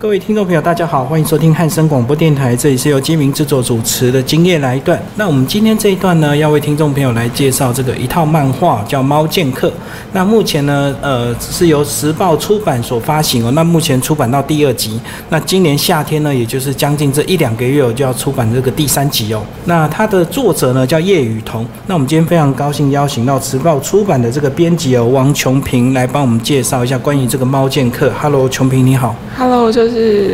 [0.00, 4.98] 各位听众朋友，大家好，欢迎收听汉声广播电台，这里是由金明制作主持的《今夜来一段》。
[5.16, 9.68] 那我们今天这一段呢，要为听众朋友来介绍这个一套漫画，叫《猫剑客》。
[10.14, 13.50] 那目前呢，呃，是由时报出版所发行哦。
[13.50, 19.42] 那目前出版到第二集，那今年夏天呢，也就是将近这一两个月哦，就要出版这个第三集哦。
[19.66, 21.66] 那它的作者呢，叫叶雨桐。
[21.86, 28.08] 那我们今天非常高兴邀请到时报出版的这个编辑哦，王琼平来帮我们介绍一下关于这个《猫剑客》。
[28.18, 29.14] Hello，琼平你好。
[29.36, 29.89] Hello，就是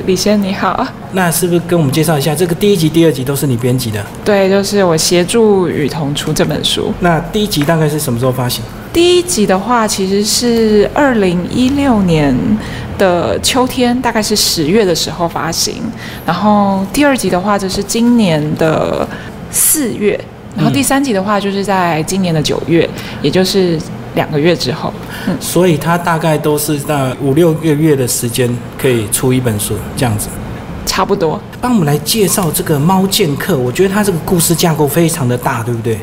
[0.06, 0.86] 李先你好。
[1.12, 4.04] 那是不是跟我们介绍一下，这个第一集、第二集都是你编辑的？
[4.24, 6.92] 对，就是我协助雨桐出这本书。
[7.00, 8.62] 那第一集大概是什么时候发行？
[8.92, 12.34] 第一集的话，其实是二零一六年
[12.98, 15.82] 的秋天，大概是十月的时候发行。
[16.24, 19.06] 然后第二集的话，就是今年的
[19.50, 20.18] 四月。
[20.56, 22.88] 然后第三集的话，就是在今年的九月，
[23.20, 23.78] 也就是
[24.16, 24.92] 两个月之后。
[25.28, 30.28] 嗯，所以他大概都是在五六个月的时间可以出一本书这样子。
[30.84, 31.40] 差不多。
[31.60, 35.98] 帮我们来介绍这个《猫剑客》，我觉得它这个故事架构非常的大，对不对？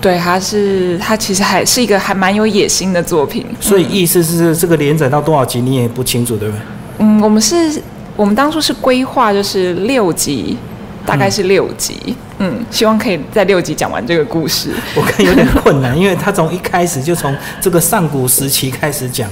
[0.00, 3.46] 对，它是它其实还是一个还蛮有野心的作品。
[3.58, 6.60] 所以意思是这个连载到多少集你也不清楚，对不对？
[6.98, 7.80] 嗯，我们是，
[8.16, 10.58] 我们当初是规划就是六集，
[11.06, 12.16] 大概是六集。
[12.38, 14.70] 嗯，希望可以在六集讲完这个故事。
[14.96, 19.28] 我看有点困难，因为他从一开始就从这个上古时期开始讲，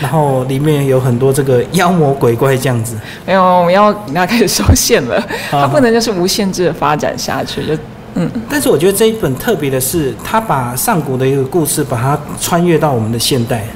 [0.00, 2.96] 然后里面有很多这个妖魔鬼怪这样子。
[3.26, 7.66] 没有，我们要那开始收线了， 它不能就是无限制的发展下去。
[7.66, 7.74] 就
[8.14, 13.66] 嗯，但是我觉得这一本特别的是，他把上古的一个故事，把它穿越到我们的现代，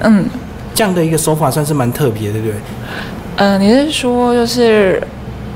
[0.00, 0.24] 嗯
[0.74, 2.56] 这样的一个手法算是蛮特别的，对不对？
[3.36, 5.00] 呃，你是说就是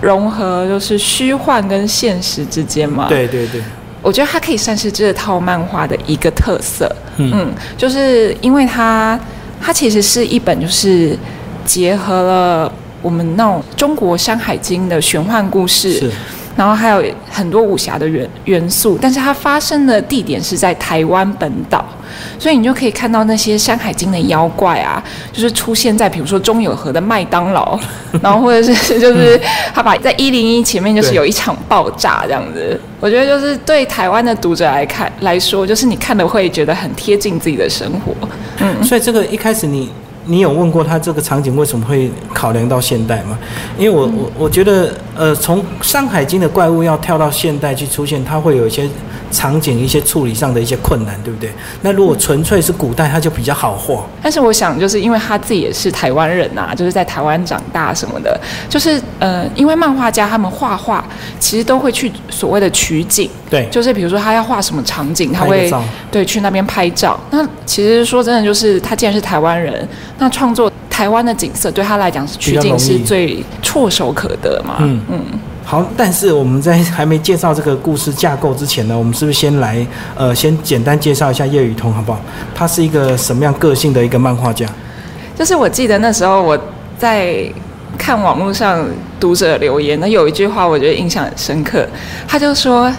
[0.01, 3.61] 融合就是虚幻跟现实之间嘛？，对对对，
[4.03, 6.91] 我觉得它可以算是这套漫画的一个特色。
[7.17, 9.19] 嗯嗯，就是因为它
[9.61, 11.17] 它其实是一本就是
[11.65, 16.11] 结合了我们那种中国《山海经》的玄幻故事，是
[16.57, 21.85] 然后还有很多武侠的元元素，但是它发生的地点是在台湾本岛，
[22.39, 25.03] 所以你就可以看到那些《山海经》的妖怪啊，
[25.33, 27.79] 就是出现在比如说中友和的麦当劳，
[28.21, 29.41] 然后或者是就是
[29.73, 38.13] 他把在一零一前面就是有一场爆炸这样子，我觉得就是对台湾的读者来看来说，就是你看了会觉得很贴近自己的生活。
[38.59, 39.89] 嗯，所以这个一开始你
[40.27, 43.39] 你有问过他这个场景为什么会考量到现代吗？
[43.79, 48.89] 因为我我我觉得呃，从《山海经》的怪物要跳到现代去出现，它会有一些
[49.31, 51.51] 场景、一些处理上的一些困难，对不对？
[51.83, 54.05] 那如果纯粹是古代，它就比较好画。
[54.23, 58.39] 但是我想，就是因为他自己也是台湾人呐、就是在台湾长大什么的，
[58.69, 61.05] 就是呃，因为漫画家他们画画
[61.39, 65.71] 其实都会去所谓的取景，对，就是比如说他要画什么场景，他会
[66.11, 67.19] 对去那边拍照。
[67.31, 69.87] 那其实说真的，就是他既然是台湾人，
[70.19, 74.77] 那创作台湾的景色对他来讲是取景是最唾手可得嘛。
[74.79, 75.21] 嗯嗯，
[75.65, 79.85] 好，但是我们在还没介绍这个故事架构之前呢，我们是不是先来
[80.15, 82.21] 呃，先简单介绍一下叶雨桐好不好？
[82.55, 84.65] 他是一个什么样个性的一个漫画家？
[85.37, 86.57] 就是我记得那时候我
[86.99, 87.43] 在
[87.99, 88.87] 看网络上
[89.19, 91.87] 读者留言，那有一句话我觉得印象很深刻，
[92.29, 92.93] 他就说：“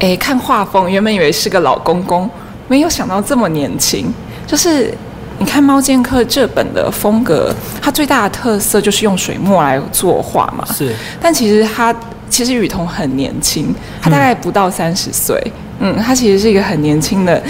[0.00, 2.28] 诶，看画风，原本以为是个老公公，
[2.68, 4.12] 没有想到这么年轻。”
[4.46, 4.92] 就是
[5.38, 10.64] 你看《猫剑客》这本的风格，它最大的特色就是用水墨来作画嘛。
[10.74, 11.94] 是但其实他
[12.28, 15.40] 其实雨桐很年轻，他大概不到三十岁，
[15.78, 17.42] 嗯，他其实是一个很年轻的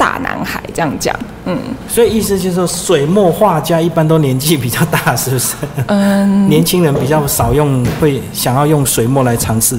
[0.00, 5.54] 大男孩，这样讲，嗯所以意思就是说，水墨画家一般都年纪比较大，是不是？
[5.88, 6.48] 嗯。
[6.48, 9.78] 年轻人比较少用，会想要用水墨来尝试。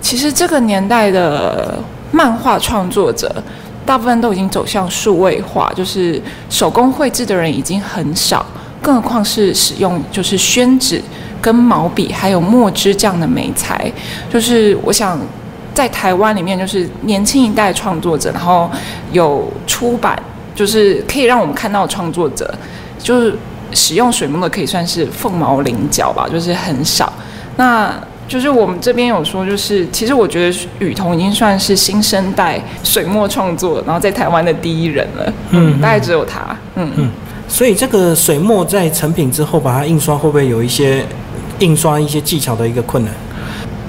[0.00, 1.76] 其实这个年代的
[2.12, 3.34] 漫画创作者，
[3.84, 8.46] 大部分都已经走向数位化，就是手工绘制的人已经很少，
[8.80, 11.02] 更何况是使用就是宣纸、
[11.42, 13.90] 跟毛笔还有墨汁这样的媒材。
[14.32, 15.18] 就是我想
[15.76, 18.70] 在台湾里面，就是年轻一代创作者，然后
[19.12, 20.20] 有出版，
[20.54, 22.52] 就是可以让我们看到创作者，
[22.98, 23.36] 就是
[23.72, 27.12] 使用水墨的可以算是凤毛麟角吧，就是很少。
[27.58, 27.94] 那
[28.26, 35.32] 就是我们这边有说，就是其实我觉得雨桐已经算是新生代水墨创作，然后在台湾的第一人了。
[35.50, 36.40] 嗯嗯，大概只有他。
[36.76, 37.10] 嗯嗯。
[37.46, 41.04] 所以这个水墨在成品之后把它印刷，会不会有一些
[41.58, 43.12] 印刷一些技巧的一个困难？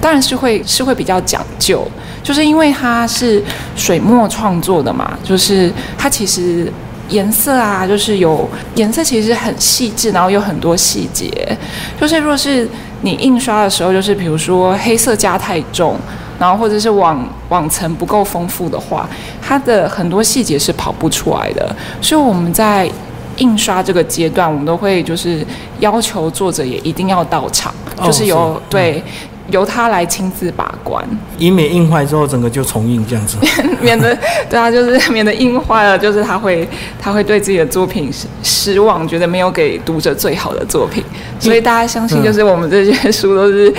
[0.00, 1.86] 当然是会是会比较讲究，
[2.22, 3.42] 就是因为它是
[3.76, 6.72] 水墨创作的嘛，就是它其实
[7.08, 11.56] 颜色啊，就是有颜色其实很细致，然后有很多细节。
[12.00, 12.68] 就是若是
[13.02, 15.96] 你印刷的时候，就是比如说黑色加太重，
[16.38, 19.08] 然后或者是网网层不够丰富的话，
[19.40, 21.74] 它的很多细节是跑不出来的。
[22.02, 22.90] 所以我们在
[23.38, 25.46] 印刷这个阶段，我们都会就是
[25.78, 29.02] 要求作者也一定要到场，哦就是由是对
[29.50, 31.02] 由他来亲自把关，
[31.38, 33.36] 以免印坏之后整个就重印这样子。
[33.80, 34.16] 免得
[34.48, 36.68] 对啊，就是 免得印坏了，就是他会
[37.00, 41.02] 他会对自己的作品失失望，觉得没有给读者最好的作品，
[41.40, 43.72] 所以大家相信，就是我们这些书都是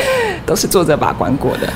[0.45, 1.71] 都是作者把关过的。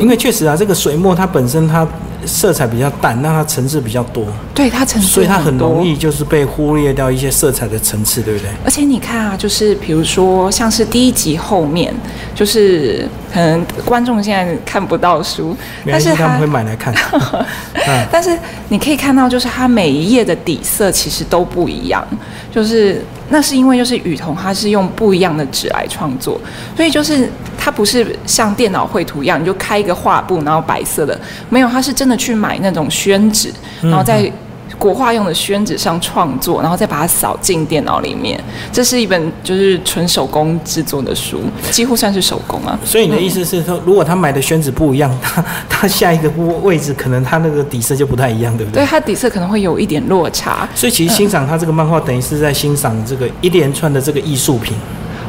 [0.00, 1.86] 因为确实啊，这个水墨它本身它
[2.26, 8.50] 色彩比较淡，那它层次比较多，对它层次所以它很容易就是被忽略掉一些色彩的层次，对不对？
[8.64, 11.94] 而且你看啊，就是比如说，像是第一集后面，
[12.34, 15.56] 就是可能观众现在看不到书，
[15.86, 16.92] 但是他们会买来看。
[17.86, 18.36] 嗯，但是
[18.68, 22.06] 你可以看到，就是它每一页的底色其实都不一样，
[22.52, 26.38] 就是那是因为就是雨桐它是用不一样的纸来创作，
[26.76, 27.30] 所以就是
[27.68, 31.20] 它不是像电脑绘图一样，你就开一个画布然后白色的，
[31.50, 34.32] 没有，它是真的去买那种宣纸，然后在
[34.78, 38.42] 国画用的宣纸上创作，然后再把它扫进电脑里面。
[38.72, 42.78] 这是一本就是纯手工制作的书，几乎算是手工啊。
[42.86, 46.30] 所以你的意思是说，如果他买的宣纸不一样， 他他下一个
[46.62, 48.82] 位置可能他那个底色就不太一样，对不对？
[48.82, 50.66] 对，它底色可能会有一点落差。
[50.74, 54.74] 所以其实欣赏他这个漫画，等于是在欣赏这个一连串的这个艺术品。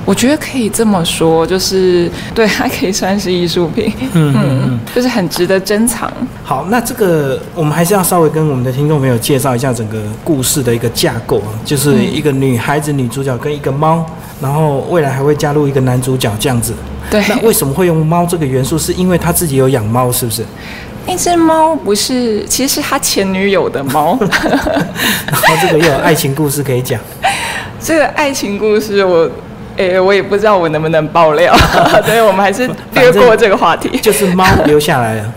[0.10, 4.80] 我觉得可以这么说，就是对它可以算是艺术品，嗯嗯嗯。
[4.96, 6.12] 就是很值得珍藏。
[6.44, 14.04] 好，那这个我们还是要稍微跟我们的听众朋友介绍一下整个故事的一个架构啊，就是一个女孩子女主角跟一个猫，
[14.42, 16.74] 然后未来还会加入一个男主角这样子。
[17.12, 18.80] 对，那为什么会用猫这个元素？
[18.80, 20.44] 是因为他自己有养猫，是不是？
[21.06, 24.18] 那只猫不是，其实是他前女友的猫。
[24.26, 27.00] 然后这个又有爱情故事可以讲。
[27.80, 29.30] 这个爱情故事我。
[29.80, 31.56] 诶，我也不知道我能不能爆料，
[32.06, 33.90] 所以，我们还是略过这个话题。
[34.02, 35.34] 就是猫留下来了。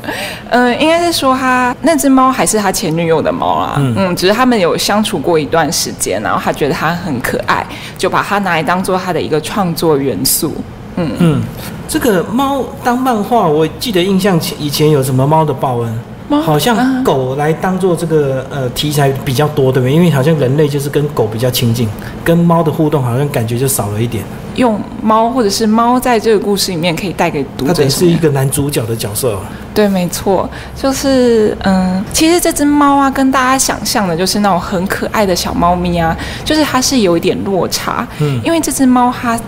[0.50, 3.74] 嗯， 应该是说他那只猫还是他前女友的猫啦。
[3.76, 7.64] 嗯嗯，只是他们有相处过一段时间，然后他觉得它很可爱，
[7.96, 10.52] 就把它拿来当做他的一个创作元素。
[10.96, 11.42] 嗯嗯，
[11.86, 16.00] 这个猫当漫画，我记得印象以前有什么猫的报恩。
[16.28, 19.92] 好像狗来当做这个呃题材比较多，对不对？
[19.92, 21.88] 因为好像人类就是跟狗比较亲近，
[22.24, 24.24] 跟猫的互动好像感觉就少了一点。
[24.56, 29.38] 用猫或者是猫在这个故事里面可以带给读者，它等于是一个男主角的角色。
[29.74, 38.06] 对，没错，就是嗯，其实这只猫啊，跟大家想象的就是那种很可爱的小猫咪啊，就是它是有一点落差。
[38.20, 39.38] 嗯，因为这只猫它。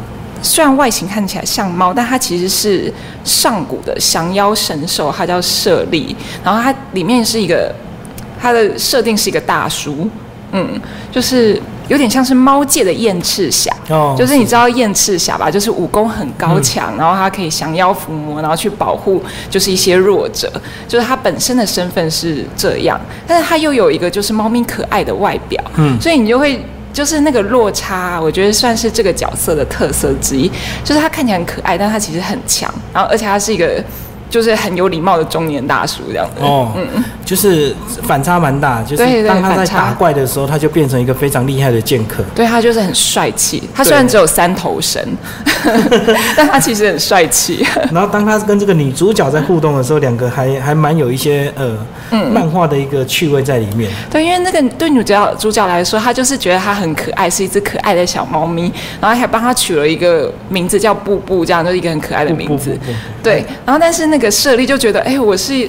[0.45, 2.93] 虽然外形看起来像猫，但它其实是
[3.25, 6.15] 上古的降妖神兽，它叫舍利。
[6.45, 7.75] 然后它里面是一个，
[8.39, 10.07] 它的设定是一个大叔，
[10.53, 10.79] 嗯，
[11.11, 13.75] 就是有点像是猫界的燕赤霞。
[13.89, 15.51] 哦，就是你知道燕赤霞吧？
[15.51, 20.53] 就是武功很高强，然后它可以降妖伏魔，然后去保护就是一些弱者。
[20.87, 26.63] 就是它本身的身份是这样，但是它又有一个就是猫咪可爱的外表，嗯，所以你就会。
[26.95, 30.51] 就是那个落差，我觉得算是这个角色的特色之一。
[30.83, 32.73] 就是他看起来很可爱，但他其实很强。
[32.91, 33.85] 然后，而且他是一个。
[34.35, 37.73] 就是很有礼貌的中年大叔这样子哦，嗯嗯，就是
[38.03, 42.25] 反差蛮大，就是当他在打怪的时候，他就变成一个非常厉害的剑客。
[42.35, 45.01] 对他就是很帅气，他虽然只有三头身，
[46.37, 47.65] 但他其实很帅气。
[47.95, 51.79] 然后当他跟这个女主角在互动的时候，两个还还蛮有一些呃
[52.33, 53.89] 漫画的一个趣味在里面。
[54.11, 62.77] 对，因为那个对女主角主角来说，她就是觉得她很可爱，是一只可爱的小猫咪，然后还帮她取了一个名字叫布布，这样就是一个很可爱的名字。
[63.23, 64.24] 对，然后但是那个。
[64.31, 65.69] 设立就觉得，哎，我是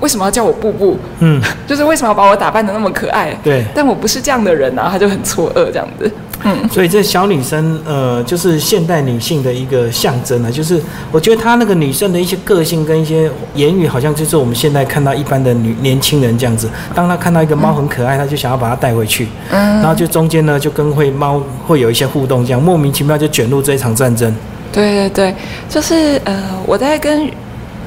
[0.00, 0.98] 为什么要叫我布布？
[1.20, 3.36] 嗯， 就是为什么要把我打扮的那么可爱？
[3.42, 6.10] 对，但我不是这样的人啊，他就很错愕这样子。
[6.44, 10.52] 嗯，所以这小女生，呃，就是现代女性的一个象征呢。
[10.52, 16.68] 就是我觉得她那个女生的一些个性跟一些言语，好像就是我们现在看到一般的女年轻人这样子。
[16.94, 19.26] 当她看到一个猫很可爱，她就想要把它带回去。
[19.50, 24.32] 嗯，然后就中间呢，就跟会猫会有一些互动，这样莫名其妙就卷入这一场战争。
[24.70, 25.34] 对对对，
[25.70, 27.28] 就是呃，我在跟。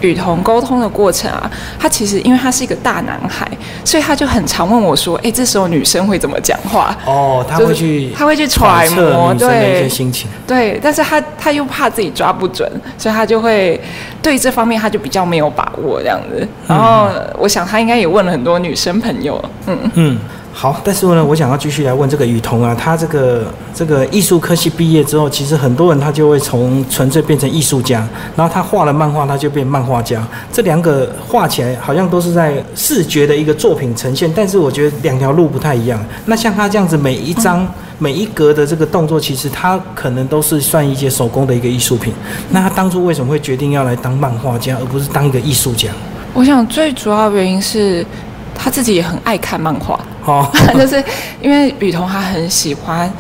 [0.02, 3.50] 雨桐沟通的过程啊，他其实因为他是一个大男孩，
[3.84, 10.30] 所以他就很常问我说：“哎，这时候女生会怎么讲话？”哦，他会去，他会去揣摩对一些心情。
[10.48, 13.80] 对，但是他他又怕自己抓不准，所以他就会
[14.22, 16.48] 对这方面他就比较没有把握这样子。
[16.68, 20.20] 然后我想他应该也问了很多女生朋友，嗯嗯。
[20.62, 30.22] 好，但是呢，我想要继续来问这个雨桐啊，他这个这个艺术科系毕业之后，其实很多人他就会从纯粹变成艺术家，然后他画了漫画，他就变漫画家。
[30.52, 35.98] 这两个画起来好像都是在视觉的一个作品呈现，但是我觉得两条路不太一样。
[36.26, 37.66] 那像他这样子，每一张
[37.98, 42.14] 每一格的这个动作，其实他可能都是算一些手工的一个艺术品。
[42.50, 45.88] 那他当初为什么会决定要来当漫画家，而不是当一个艺术家？
[46.34, 48.06] 我想最主要原因是
[48.54, 49.98] 他自己也很爱看漫画。
[50.30, 51.04] 哦， 就是
[51.42, 53.12] 因为雨桐他很喜欢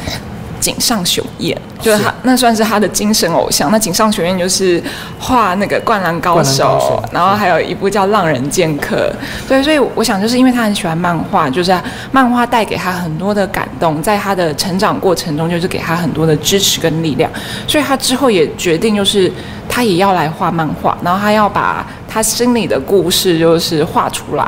[0.60, 3.72] 井上雄彦，就是他那算是他的精神偶像。
[3.72, 4.82] 那井上雄彦就是
[5.18, 9.12] 画那个《灌篮高手高手》，然后还有一部叫《浪人剑客》。
[9.48, 11.74] 对，所以我想就是因为他很喜欢漫画，就是
[12.12, 17.32] 漫画带给他很多的感动，在他的成长过程中就是给他很多的支持跟力量。
[17.66, 19.32] 所以他之后也决定就是
[19.70, 24.46] 他也要来画漫画，然后他要把他心里的故事就是画出来。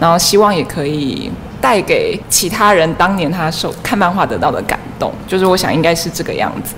[0.00, 1.28] 然后希望也可以
[1.60, 6.74] 带给其他人当年他受看漫画得到的感动，就是我想应该是这个样子。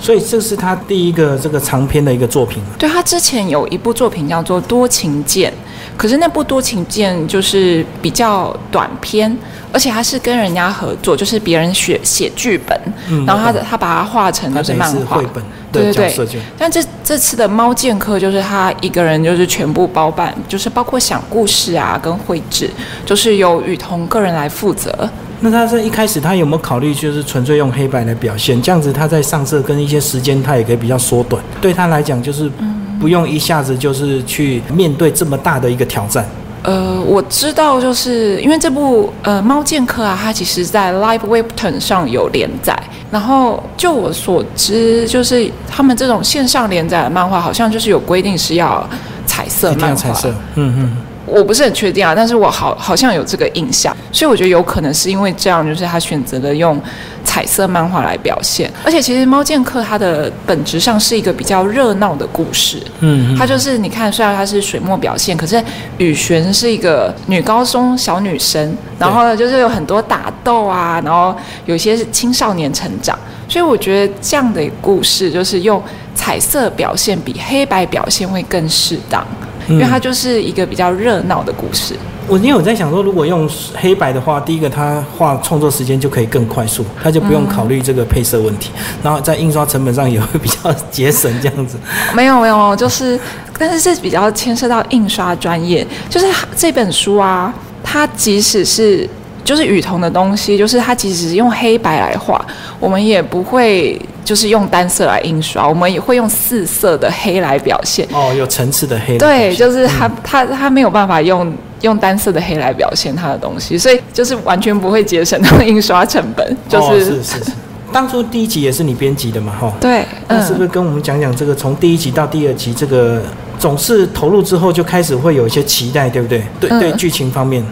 [0.00, 2.62] 所以这是他第一个这个长篇的一个作品。
[2.78, 5.50] 对他之前有一部作品叫做《多情剑》，
[5.96, 9.34] 可是那部《多情剑》就是比较短篇，
[9.72, 12.78] 而且他是跟人家合作，就是别人写写剧本，
[13.08, 15.26] 嗯然后他的他把它画成它等于就是漫画绘。
[15.32, 15.42] 本
[15.74, 22.70] 对对对但这这次的猫剑客就是他一个人就是全部包办，就是包括想故事啊跟绘制，
[23.04, 25.08] 就是由雨桐个人来负责。
[25.40, 28.62] 那他在一开始他有没有考虑就是纯粹用黑白来表现？
[28.62, 32.50] 这样子他在上色跟一些时间他也可以比较缩短，对他来讲就是
[32.98, 36.24] 不用一下子就是去面对这么大的一个挑战。
[36.62, 42.74] 呃，我知道，就是因为这部呃《猫剑客》啊，它其实在 Live Webton 上有连载。
[43.14, 48.84] 然后就我所知，就是他们这种线上连载的漫画，好像就是有规定是要
[49.24, 50.20] 彩色漫画。
[50.56, 50.96] 嗯嗯。
[51.34, 56.80] 我不是很确定啊，但是我好好像有这个印象，所以我觉得有可能是因为这样，就是他选择了用
[57.24, 58.70] 彩色漫画来表现。
[58.84, 65.60] 而且其实《猫剑客》它的本质上是一个比较热闹的故事，嗯，它就是你看，虽然它是水墨表现，可是
[65.98, 71.34] 雨璇是一个女高中小女生，然后呢就是有很多打斗啊，然后
[71.66, 75.82] 有些是青少年成长，所以我觉得这样的故事就是用
[76.14, 79.26] 彩色表现比黑白表现会更适当，
[79.68, 81.94] 因为它就是一个比较热闹的故事。
[82.26, 88.70] 我因为我在想说，如果用黑白的话，第一个它画创作时间就可以更快速，它就不用考虑这个配色问题，
[89.02, 91.76] 然后在印刷成本上也会比较节省这样子。
[92.14, 93.20] 没有没有，就是，
[93.58, 97.52] 但是这比较牵涉到印刷专业，就是这本书啊，
[97.82, 99.06] 它即使是
[99.44, 102.44] 就是雨桐的东西，就是它即使是用黑白来画，
[102.80, 108.08] 我们也不会就是用单色来印刷，我们也会用四色的黑来表现。
[108.12, 109.18] 哦，有层次的黑。
[109.18, 117.52] 对，就是它它它没有办法用用单色的黑来表现它的东西，所以就是完全不会节省它的印刷成本，就哦、是、是是是。
[117.92, 119.72] 当初第一集也是你编辑的嘛，哈。
[119.80, 123.22] 对，那是不是跟我们讲讲这个从第一集到第二集，这个
[123.56, 126.42] 总是投入之后就开始会有一些期待，对不对？
[126.58, 127.64] 对嗯对，剧情方面，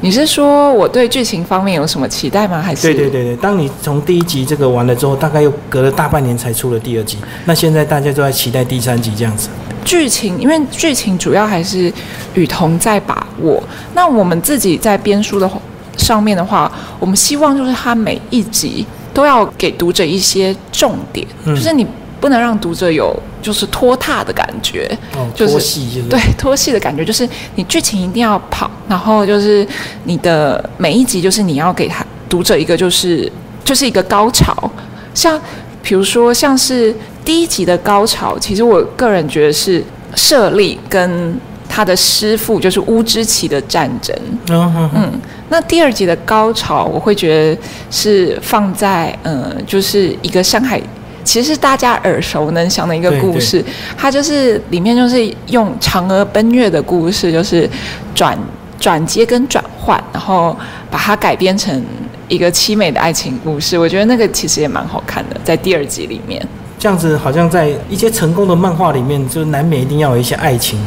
[0.00, 2.60] 你是说我对剧情方面有什么期待吗？
[2.60, 3.36] 还是对对对对。
[3.36, 9.48] 当你从第一集这个完了之后，大概又隔了大半年才出了第二集，那现在大家都在期待第三集这样子。
[9.84, 11.92] 剧情，因为剧情主要还是
[12.34, 13.62] 雨桐在把握。
[13.94, 15.50] 那我们自己在编书的
[15.96, 16.70] 上面的话，
[17.00, 21.86] 我们希望就是他每一集都要给读者一些重点，嗯就是你
[22.22, 23.12] 不能让读者有
[23.42, 24.88] 就是拖沓的感觉。
[25.16, 26.08] 哦，就是拖戏就是。
[26.08, 29.66] 对拖戏的感觉，就是你剧情一定要跑，然后就是
[30.04, 33.30] 你的每一集就是你要给他读者一个就是
[33.64, 34.70] 就是一个高潮，
[35.12, 35.40] 像
[35.82, 39.82] 比如说像是第一集的高潮，其实我个人觉得是
[40.14, 41.36] 舍利跟
[41.68, 44.14] 他的师傅就是乌之奇的战争，
[44.50, 47.60] 嗯嗯嗯，嗯，那第二集的高潮，我会觉得
[47.90, 50.80] 是放在呃，就是一个上海，
[51.24, 53.64] 其实是大家耳熟能详的一个故事。
[53.96, 57.68] 它就是里面就是用嫦娥奔月的故事，就是
[58.14, 58.38] 转
[58.78, 60.56] 转接跟转换，然后
[60.90, 61.82] 把它改编成
[62.28, 63.78] 一个凄美的爱情故事。
[63.78, 66.40] 我觉得那个其实也蛮好看的，在第二集里面。
[66.78, 70.80] 这样子好像在一些成功的漫画里面，就难免一定要有一些爱情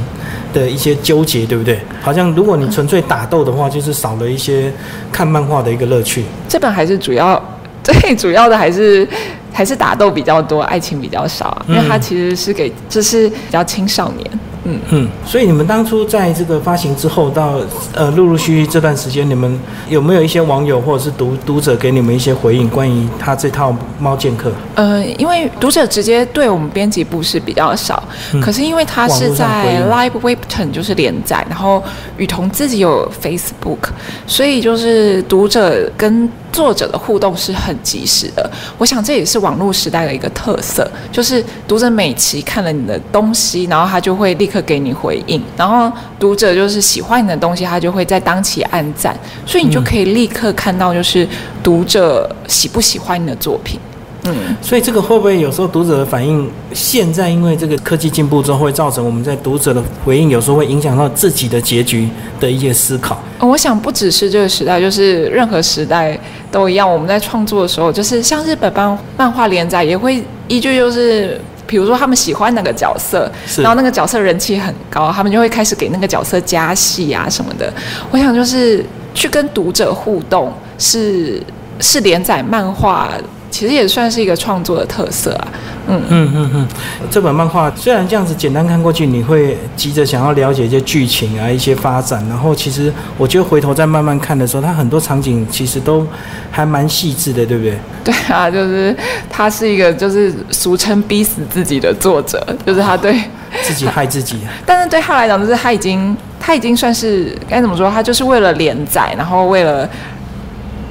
[0.52, 1.80] 的一些纠结，对不对？
[2.02, 4.70] 好像如果你纯粹打斗的话，就是少了一些
[5.10, 6.26] 看漫画的一个乐趣。
[6.50, 7.42] 这本还是主要
[7.82, 9.08] 最主要的还是
[9.56, 14.40] 还是打斗比较多，爱情比较少啊，因为它其实是给就是比较青少年。
[14.66, 17.60] 嗯，嗯，所以你们当初在这个发行之后到
[17.94, 24.50] 呃陆陆续续这段时间，你们有没有一些网友或者是读读者给你们一些回应，关于他这套《猫剑客》？
[24.76, 28.04] 呃，因为读者直接对我们编辑部是比较少，
[28.34, 31.82] 嗯可是因为他是在 Live Webton 就是连载，然后
[32.18, 33.90] 雨桐自己有 Facebook，
[34.26, 38.50] 所以就是读者跟作者的互动是很及时的。
[38.78, 51.28] 我想这也是网络时代的一个特色，就是读者每期看了你的东西，然后他就会立刻给你回应，然后读者就是喜欢你的东西，他就会在当期按赞，所以你就可以立刻看到就是
[51.64, 53.80] 读者喜不喜欢你的作品。
[54.28, 62.10] 嗯，所以这个会不会有时候读者的反应，现在因为这个科技进步之后，会造成我们在读者的回应，有时候会影响到自己的结局
[62.40, 63.20] 的一些思考。
[63.40, 66.20] 我想不只是这个时代，就是任何时代
[66.52, 66.92] 都一样。
[66.92, 71.40] 我们在创作的时候，就是像日本漫漫画连载，也会依据就是。
[71.68, 77.72] 比如说他们喜欢那个角色，然后那个角色人气很高，他们就会开始给那个角色加戏啊什么的。
[78.12, 81.42] 我想就是去跟读者互动，是
[81.80, 83.10] 是连载漫画，
[83.56, 85.48] 其实也算是一个创作的特色啊。
[85.88, 86.68] 嗯嗯嗯嗯，
[87.10, 96.06] 这本漫画虽然这样子简单看过去，你会急着想要了解一些剧情啊、一些发展，然后其实我觉得回头再慢慢看的时候，它很多场景其实都
[96.52, 97.78] 还蛮细致的，对不对？
[98.04, 98.94] 对啊，就是
[99.30, 103.24] 他是一个就是俗称逼死自己的作者，就是他对
[103.64, 104.38] 自己害自己。
[104.66, 107.90] 但是对他来讲，就是他已经他已经算是该怎么说？
[107.90, 109.88] 他就是为了连载，然后为了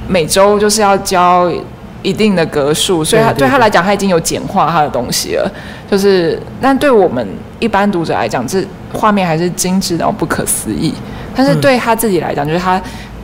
[0.09, 1.50] 每周就是要交
[2.05, 5.51] 一定的格数，所以他对他来讲，他已经有简化他的东西了。
[5.91, 7.27] 就是，但对我们
[7.59, 10.95] 一般读者来讲，这画面还是精致到不可思议。
[11.35, 12.81] 但是对他自己来讲，就是他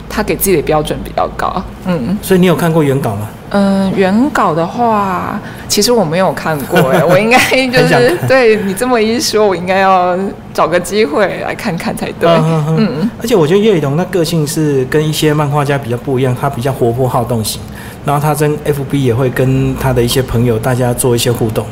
[0.09, 1.63] 他给自己的标准比较高。
[1.85, 3.29] 嗯所以你有看过原稿吗？
[3.53, 10.17] 嗯，原稿的话，其实我没有看过哎， 我应该就是对你这么一说，我应该要
[10.53, 12.29] 找个机会来看看才对。
[12.29, 17.59] 嗯嗯嗯，而且我觉得叶雨桐那个性是跟一些漫画家比较不一样，他比较活泼好动型，
[18.05, 21.65] 然后他跟 FB 也会跟他的一些朋友大家做一些互动。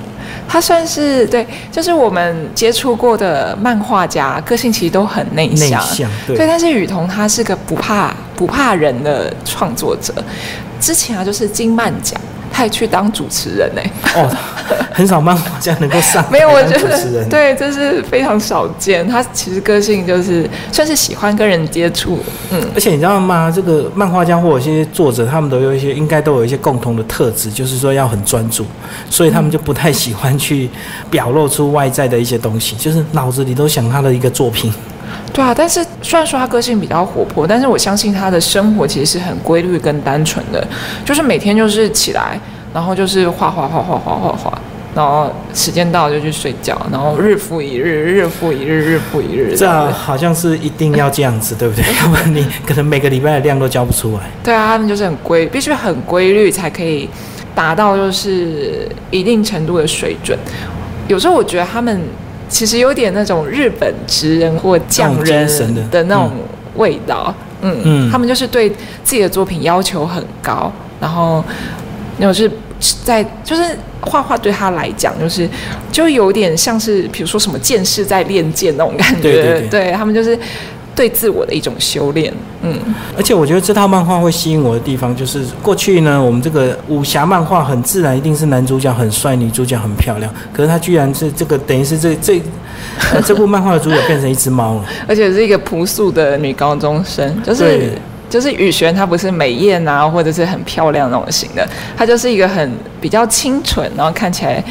[0.47, 5.81] 他算是对，就是我们接触过的漫画家，个性其实都很内内向。
[5.81, 10.13] 向，对，对，但是雨桐他是个不怕不怕人的创作者。
[10.79, 12.19] 之前啊，就是金漫奖，
[12.51, 13.81] 他也去当主持人呢、
[14.15, 14.29] 哦，
[14.91, 19.07] 很少漫画家能够上 没有，我觉当主持人，得对，这是非常少见。
[19.07, 22.19] 他其实个性就是算是喜欢跟人接触，
[22.51, 23.51] 嗯，而且你知道吗？
[23.53, 28.65] 这个漫画家或者一些作者，他们都有一些应该都有一些共同的特质，就是说要很专注，
[29.09, 30.69] 所以他们就不太喜欢去
[31.09, 34.73] 表露出外在的一些东西，就是脑子里都想他的一个作品。
[35.33, 35.53] 对啊。
[35.55, 40.65] 但是虽然说他个性比较活泼，但是我相信他的生活其实是很规律跟单纯的，
[41.05, 42.39] 就是每天就是起来，
[42.73, 44.61] 然后就是画画画画画画画。
[44.95, 49.55] 然后时间到就去睡觉，然后日复一日，日复一日，日复一日。
[49.55, 51.85] 这样好像是一定要这样子，对不对？
[52.01, 54.23] 要 不然你可能每个礼拜的量都交不出来。
[54.43, 57.07] 对啊，他们就是很规，必须很规律才可以
[57.53, 60.37] 达到就是一定程度的水准。
[61.07, 62.01] 有时候我觉得他们
[62.49, 66.31] 其实有点那种日本职人或匠人的的那种
[66.75, 67.33] 味道。
[67.61, 68.69] 嗯嗯他们就是对
[69.03, 71.43] 自己的作品要求很高，然后
[72.17, 72.49] 那种是
[73.03, 73.61] 在就是
[73.99, 75.47] 画画对他来讲，就是
[75.91, 79.21] 就有点像是比如说什么剑士在练剑那种感觉。
[79.21, 80.39] 对对对他们就是
[80.99, 82.33] 对自我的一种修炼。
[82.61, 82.77] 嗯。
[83.15, 90.29] 而且我觉得这套漫画会吸引我的地方，就是过去呢，我们这个武侠漫画很自然，一定是男主角很帅，女主角很漂亮。
[90.51, 92.41] 可是他居然是这个，等于是这这、
[93.13, 94.85] 呃、 这部漫画的主角变成一只猫了。
[95.07, 97.93] 而且是一个朴素的女高中生，就是
[98.29, 104.61] 就是雨璇，她不是美艳啊，或者是很漂亮那种型的，她就是一个很比较清纯，然后看起来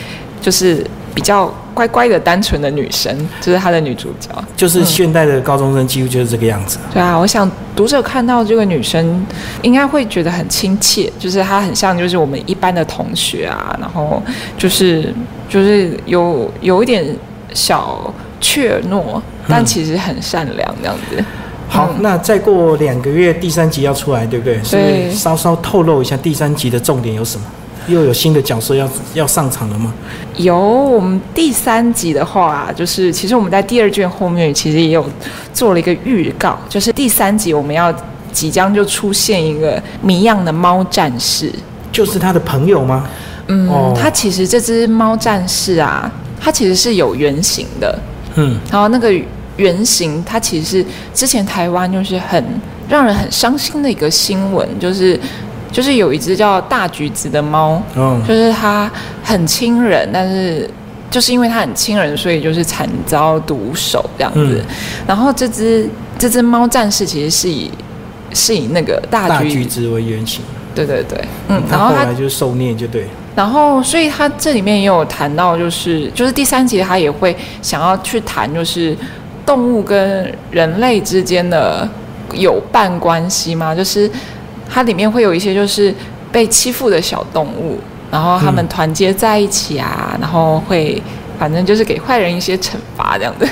[0.43, 4.29] 就是比较乖乖的单纯的女生，就是她的女主角。
[4.57, 6.77] 就是现代的高中生几乎就是这个样子。
[6.93, 9.25] 对啊，我想读者看到这个女生，
[9.63, 14.21] 应该会觉得很亲切，就是她很像就是我们一般的同学啊，然后
[14.57, 15.15] 就是
[15.49, 17.07] 就是有有一点
[17.55, 21.25] 小怯懦，但其实很善良这样子。
[21.69, 24.55] 好，那再过两个月，第三集要出来，对不对？
[24.65, 27.47] 是不对是稍稍透露一下第三集的重点有什么？
[27.89, 29.93] 又有新的角色要要上场了吗？
[30.37, 35.05] 有我们第三集的话，就是其实我们在第二卷后面其实也有
[35.53, 37.93] 做了一个预告，就是第三集我们要
[38.33, 41.53] 即将就出现一个谜样的猫战士。
[41.91, 43.09] 就是他的朋友吗？
[43.49, 47.99] 嗯，哦他其实这只猫战士啊，它其实是有原型的，
[48.37, 49.11] 嗯，然后那个
[49.57, 52.45] 原型它其实是之前台湾就是很
[52.89, 55.19] 让人很伤心的一个新闻，就是
[55.71, 58.91] 就是有一只叫大橘子的猫，嗯，就是它
[59.23, 60.69] 很亲人，但是
[61.11, 64.63] 就是因为它很亲人，所以就是惨遭毒手这样子。
[64.67, 64.75] 嗯
[65.07, 67.71] 然后这只这只猫战士其实是以
[68.35, 70.43] 是以那个大橘子为原型，
[70.75, 73.07] 对对对，嗯，然后它后来就是受虐，就对。
[73.35, 78.97] 然后，所以他这里面也有谈到，就是就是第三集他也会想要去谈，就是
[79.47, 81.89] 动物跟人类之间的
[82.33, 84.11] 有伴关系嘛，就是
[84.69, 85.95] 它里面会有一些就是
[86.31, 87.79] 被欺负的小动物，
[88.11, 91.03] 然后他们嗯团结在一起啊，然后会
[91.39, 93.47] 反正就是给坏人一些惩罚这样的。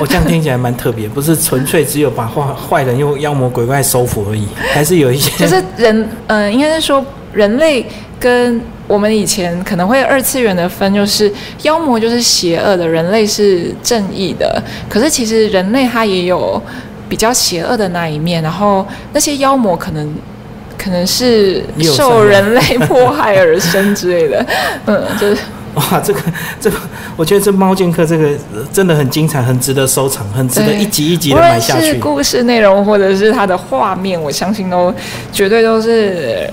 [0.00, 7.86] 我、这样听起来蛮特别，不是纯粹只有把坏坏人用妖魔鬼怪收服而已，还是有一些 就是人，嗯、应该是说人类
[8.18, 11.30] 跟我们以前可能会二次元的分，就是
[11.62, 14.60] 妖魔就是邪恶的，人类是正义的。
[14.88, 16.60] 可是其实人类他也有
[17.08, 20.14] 比较邪恶的那一面，然后那些妖魔可能
[20.78, 24.46] 可能是受人类迫害而生之类的。
[24.86, 25.36] 嗯，就是
[25.74, 26.20] 哇，这个
[26.60, 26.76] 这个，
[27.16, 28.30] 我觉得这猫剑客这个
[28.72, 31.86] 真的很精彩，很值得收藏，很值得一集一集的买下去。
[31.86, 34.94] 是故事内容或者是它的画面，我相信都
[35.32, 36.48] 绝对都是。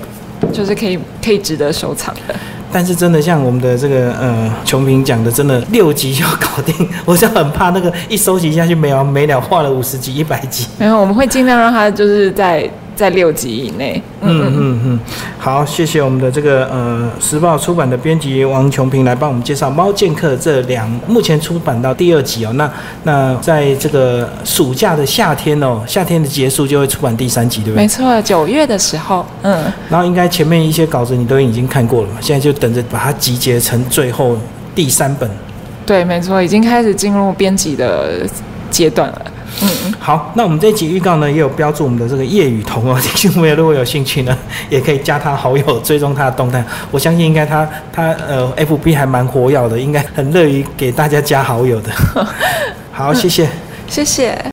[0.53, 2.35] 就是可以可以值得收藏的，
[2.71, 10.67] 但是真的像我们的这个呃琼平讲的，真的六集就搞定， 我就很怕那个一收集下去没完没了，画了五十集一百集。
[10.77, 12.69] 没有，我们会尽量让它就是在。
[12.95, 14.01] 在六集以内。
[14.21, 14.99] 嗯嗯嗯，
[15.37, 22.53] 好，谢谢我们的这个呃时报出版的编辑王琼平来帮我们介绍《猫剑客》这两目前出版到第二集哦。
[22.53, 22.71] 那
[23.03, 27.83] 那在这个暑假的夏天哦，夏天的结束就会出版第三集，对不对？
[27.83, 29.71] 没错，九月的时候，嗯。
[29.89, 32.15] 然后应该前面一些稿子你都已经看过了嘛？
[32.21, 34.37] 现在就等着把它集结成最后
[34.73, 35.29] 第三本。
[35.85, 38.27] 对，没错，已经开始进入编辑的
[38.71, 39.21] 阶段了。
[39.61, 44.37] 嗯，好，那我们这集预告呢，也有标注我们的这个叶雨桐哦，听众朋友如果有兴趣呢，
[44.69, 46.63] 也可以加他好友，追踪他的动态。
[46.91, 51.91] 我相信应该他他呃，FB 还蛮活跃的，应该很乐于给大家加好友的。
[52.91, 53.47] 好，谢谢，
[53.87, 54.37] 谢谢。